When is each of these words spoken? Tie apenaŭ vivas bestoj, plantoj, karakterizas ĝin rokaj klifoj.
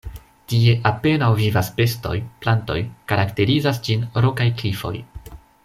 Tie 0.51 0.71
apenaŭ 0.89 1.27
vivas 1.41 1.69
bestoj, 1.81 2.15
plantoj, 2.45 2.79
karakterizas 3.13 3.83
ĝin 3.89 4.09
rokaj 4.27 4.49
klifoj. 4.63 4.97